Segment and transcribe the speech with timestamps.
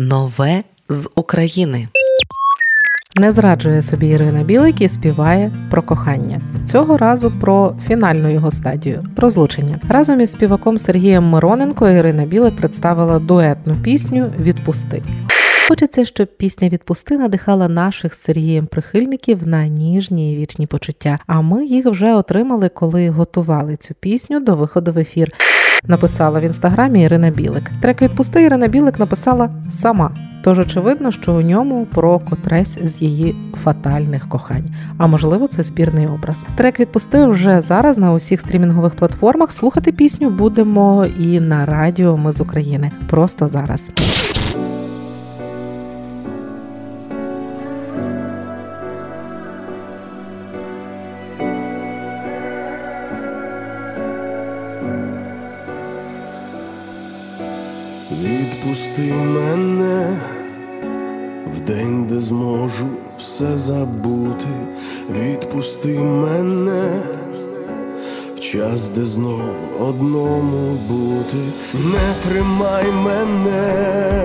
[0.00, 1.88] Нове з України.
[3.16, 6.40] Не зраджує собі Ірина Білик і співає про кохання.
[6.70, 9.80] Цього разу про фінальну його стадію про злучення.
[9.88, 15.02] Разом із співаком Сергієм Мироненко Ірина Білик представила дуетну пісню Відпусти.
[15.68, 21.18] Хочеться, щоб пісня відпусти надихала наших з Сергієм прихильників на ніжні і вічні почуття.
[21.26, 25.32] А ми їх вже отримали, коли готували цю пісню до виходу в ефір.
[25.84, 27.70] Написала в інстаграмі Ірина Білик.
[27.80, 30.10] Трек відпусти Ірина Білик написала сама.
[30.42, 34.74] Тож очевидно, що у ньому про котресь з її фатальних кохань.
[34.98, 36.46] А можливо, це збірний образ.
[36.56, 39.52] Трек відпусти вже зараз на усіх стрімінгових платформах.
[39.52, 42.90] Слухати пісню будемо і на радіо Ми з України.
[43.10, 43.92] Просто зараз.
[58.22, 60.20] Відпусти мене
[61.46, 62.86] в день, де зможу
[63.18, 64.46] все забути,
[65.10, 67.02] відпусти мене
[68.36, 69.40] в час, де знов
[69.80, 71.38] одному бути,
[71.74, 74.24] не тримай мене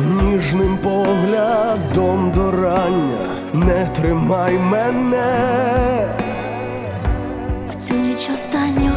[0.00, 5.58] ніжним поглядом до рання, не тримай мене.
[7.70, 8.87] В цю ніч останню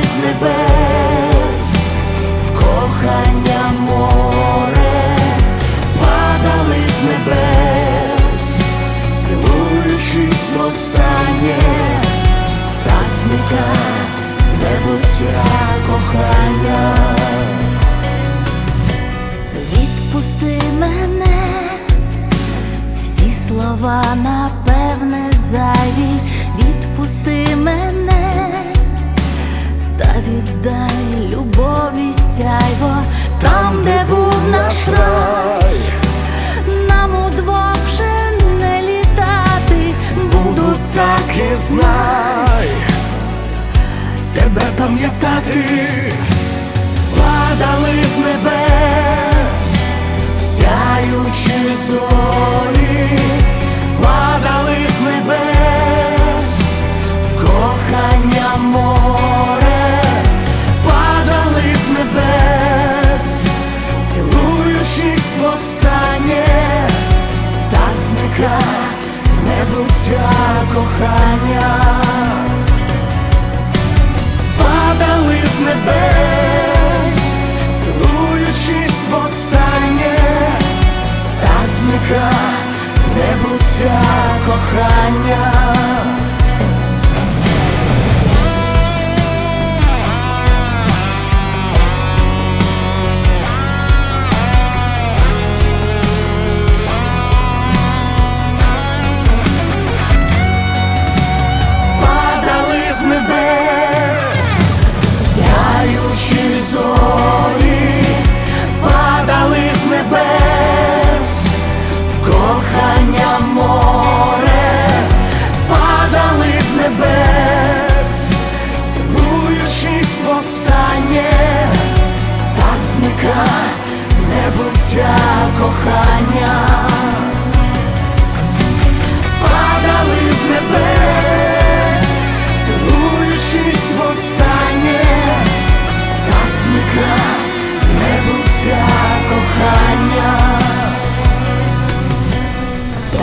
[0.00, 1.60] з небес,
[2.46, 5.16] в кохання море,
[6.00, 8.42] падали з небес,
[9.10, 11.58] цілуючись востаннє,
[12.84, 14.02] так зникає
[14.50, 15.44] в небуття
[15.86, 16.96] кохання.
[19.72, 21.46] Відпусти мене,
[22.96, 26.20] всі слова напевне зайві,
[26.58, 28.01] відпусти мене,
[30.32, 33.02] віддай любові сяйво
[33.40, 35.74] там, де був наш рай,
[36.88, 38.12] нам удвох вже
[38.60, 39.94] не літати,
[40.32, 42.68] буду так і знай,
[44.34, 46.12] тебе пам'ятати,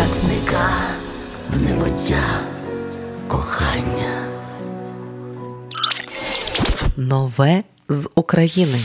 [0.09, 0.69] так зника
[1.49, 2.41] в небуття
[3.27, 4.27] кохання.
[6.97, 8.79] Нове з України.